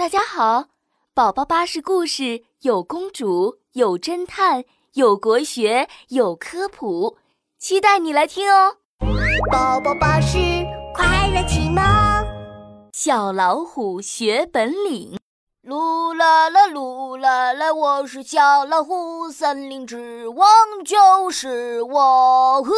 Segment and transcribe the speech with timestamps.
[0.00, 0.68] 大家好，
[1.12, 7.18] 宝宝巴士故事有公主，有侦探，有国学，有科普，
[7.58, 8.76] 期待你来听哦。
[9.52, 10.38] 宝宝巴士
[10.94, 11.84] 快乐启蒙，
[12.94, 15.18] 小老虎学本领。
[15.68, 20.48] 噜啦啦噜啦啦，我是小老虎，森林之王
[20.82, 22.62] 就是我。
[22.62, 22.72] 呵，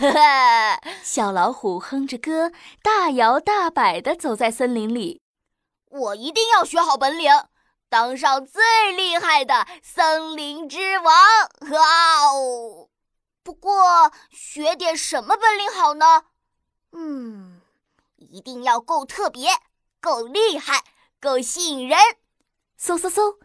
[1.04, 2.50] 小老虎哼着歌，
[2.82, 5.20] 大摇大摆地走在森林里。
[5.90, 7.30] 我一定要学好本领，
[7.88, 11.14] 当上最厉害的森林之王！
[11.70, 12.88] 哇哦！
[13.42, 16.24] 不过学点什么本领好呢？
[16.92, 17.60] 嗯，
[18.16, 19.50] 一定要够特别，
[20.00, 20.84] 够厉害。
[21.20, 21.98] 够吸引人！
[22.80, 23.38] 嗖嗖嗖，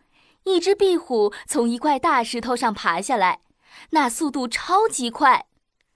[0.44, 3.42] 一只壁虎从一块大石头上爬下来，
[3.90, 5.48] 那速度超级快。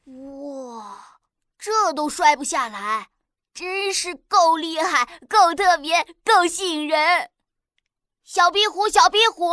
[0.06, 1.20] 哇，
[1.60, 3.10] 这都摔不下来，
[3.58, 7.32] 真是够厉害、够特别、够吸引人！
[8.24, 9.50] 小壁虎，小壁虎，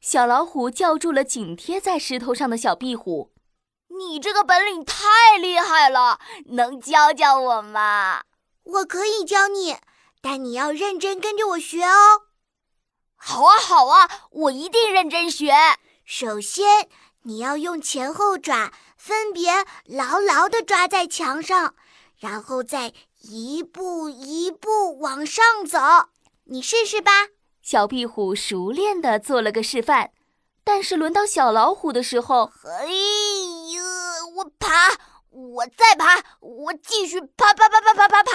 [0.00, 3.32] 小老虎叫住了紧贴在石头上的小壁虎
[3.96, 8.24] ：“你这个本领太厉害了，能教教我吗
[8.66, 9.76] ？”“我可以教你。”
[10.20, 12.22] 但你要认真跟着我学哦。
[13.14, 15.54] 好啊，好啊，我一定认真学。
[16.04, 16.88] 首先，
[17.22, 21.76] 你要用前后爪分别牢牢地抓在墙上，
[22.18, 25.78] 然后再一步一步往上走。
[26.44, 27.10] 你试试吧。
[27.62, 30.10] 小壁虎熟练地做了个示范，
[30.64, 33.82] 但是轮到小老虎的时候，哎呀，
[34.36, 34.96] 我爬，
[35.30, 38.30] 我再爬，我继续爬爬爬爬爬爬爬。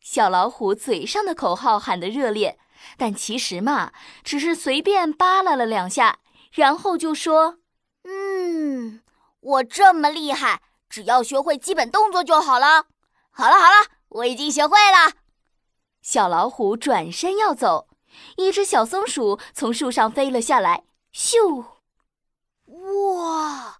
[0.00, 2.58] 小老虎嘴上的口号喊得热烈，
[2.96, 6.20] 但其实嘛，只是随便扒拉了两下，
[6.52, 7.58] 然后就说
[8.08, 9.02] ：“嗯，
[9.40, 12.86] 我这么厉害，只要学会基本动作就好了。”
[13.30, 15.12] 好了好了，我已经学会了。
[16.02, 17.88] 小老虎转身要走，
[18.36, 21.64] 一只小松鼠从树上飞了下来，咻！
[22.66, 23.78] 哇，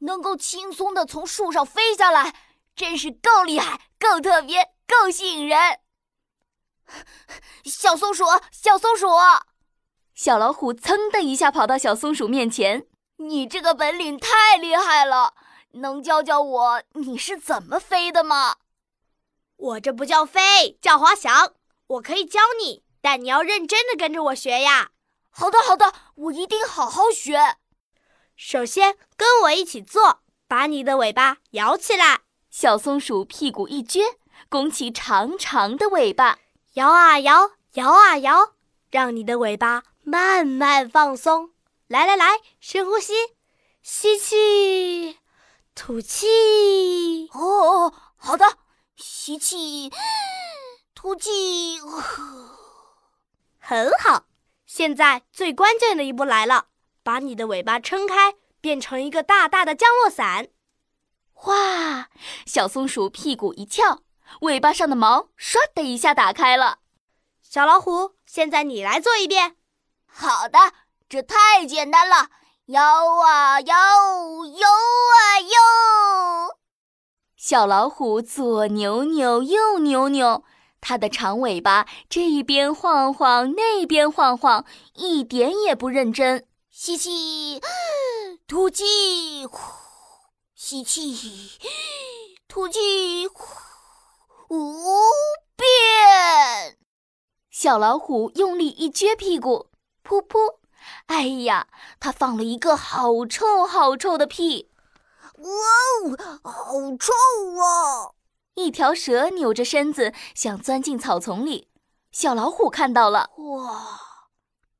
[0.00, 2.34] 能够轻松地从树上飞下来，
[2.76, 4.72] 真是够厉害，够特别。
[4.92, 5.78] 够吸引人，
[7.64, 9.06] 小松鼠，小松鼠，
[10.14, 12.86] 小老虎噌的一下跑到小松鼠面前。
[13.16, 15.32] 你这个本领太厉害了，
[15.72, 18.56] 能教教我你是怎么飞的吗？
[19.56, 21.54] 我这不叫飞，叫滑翔。
[21.86, 24.90] 我可以教你，但你要认真的跟着我学呀。
[25.30, 27.56] 好的，好的，我一定好好学。
[28.36, 32.20] 首先，跟我一起做，把你的尾巴摇起来。
[32.50, 34.16] 小松鼠屁股一撅。
[34.48, 36.38] 拱起长长的尾巴，
[36.74, 38.52] 摇啊摇，摇啊摇，
[38.90, 41.52] 让你的尾巴慢慢放松。
[41.86, 43.14] 来来来，深呼吸，
[43.82, 45.18] 吸气，
[45.74, 47.28] 吐气。
[47.32, 48.58] 哦哦，好的，
[48.96, 49.90] 吸气，
[50.94, 51.80] 吐气，
[53.58, 54.24] 很好。
[54.66, 56.66] 现在最关键的一步来了，
[57.02, 60.48] 把你的尾巴撑开，变成一个大大的降落伞。
[61.44, 62.08] 哇，
[62.46, 64.02] 小松鼠屁股一翘。
[64.42, 66.78] 尾巴上的毛唰的一下打开了，
[67.42, 69.56] 小老虎，现在你来做一遍。
[70.06, 70.58] 好的，
[71.08, 72.30] 这太简单了，
[72.66, 72.82] 摇
[73.22, 73.91] 啊摇，摇
[77.52, 80.42] 小老虎左扭扭，右扭扭，
[80.80, 84.64] 它的长尾巴这边晃晃，那边晃晃，
[84.94, 86.46] 一点也不认真。
[86.70, 87.60] 吸气，
[88.48, 89.58] 吐气，呼，
[90.54, 91.58] 吸气，
[92.48, 93.44] 吐气，呼。
[94.48, 94.80] 无
[95.54, 96.78] 变，
[97.50, 99.66] 小老虎用力一撅屁股，
[100.02, 100.38] 噗噗！
[101.04, 101.66] 哎呀，
[102.00, 104.70] 它放了一个好臭好臭的屁！
[105.36, 105.71] 哇哦，
[106.42, 107.12] 好臭
[107.60, 108.12] 啊！
[108.54, 111.70] 一条蛇扭着身子想钻进草丛里，
[112.10, 113.98] 小老虎看到了，哇，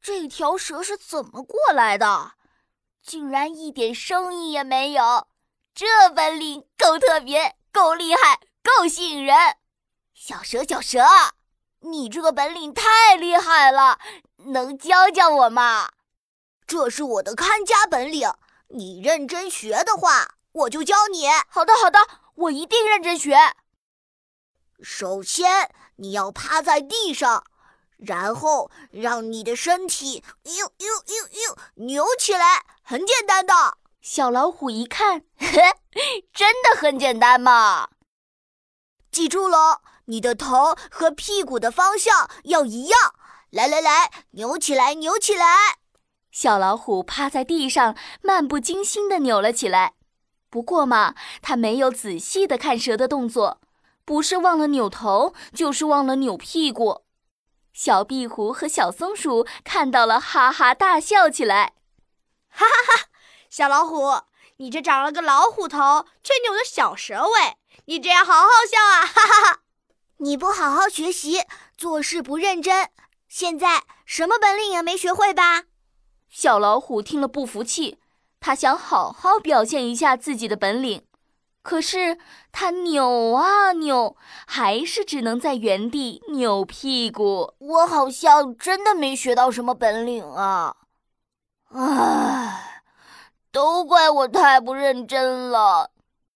[0.00, 2.32] 这条蛇是怎么过来的？
[3.02, 5.26] 竟然一点声音也没有！
[5.74, 9.36] 这本领够特别，够厉害，够吸引人！
[10.12, 11.02] 小蛇，小蛇，
[11.80, 13.98] 你这个本领太厉害了，
[14.52, 15.90] 能教教我吗？
[16.66, 18.32] 这是我的看家本领，
[18.68, 21.26] 你认真学的话，我就教你。
[21.48, 21.98] 好的，好的，
[22.34, 23.36] 我一定认真学。
[24.82, 27.44] 首先，你要趴在地上，
[27.98, 31.56] 然后让你的身体呦呦呦呦
[31.86, 33.78] 扭起来，很简单的。
[34.00, 35.22] 小老虎一看，
[36.34, 37.90] 真的很简单嘛！
[39.10, 39.82] 记住了。
[40.06, 43.14] 你的头和屁股的方向要一样，
[43.50, 45.78] 来来来，扭起来，扭起来。
[46.32, 49.94] 小老虎趴在地上，漫不经心地扭了起来。
[50.52, 53.58] 不过嘛，他没有仔细的看蛇的动作，
[54.04, 57.04] 不是忘了扭头，就是忘了扭屁股。
[57.72, 61.72] 小壁虎和小松鼠看到了，哈哈大笑起来。
[62.50, 63.08] 哈哈哈！
[63.48, 64.24] 小老虎，
[64.58, 67.56] 你这长了个老虎头却扭着小蛇尾，
[67.86, 69.06] 你这样好好笑啊！
[69.06, 69.60] 哈哈哈！
[70.18, 71.46] 你不好好学习，
[71.78, 72.90] 做事不认真，
[73.26, 75.64] 现在什么本领也没学会吧？
[76.28, 77.98] 小老虎听了不服气，
[78.42, 81.02] 他想好好表现一下自己的本领。
[81.62, 82.18] 可是
[82.50, 84.16] 他扭啊扭，
[84.48, 87.54] 还是只能在原地扭屁股。
[87.58, 90.74] 我好像真的没学到什么本领啊！
[91.68, 92.82] 唉，
[93.52, 95.91] 都怪我太不认真了。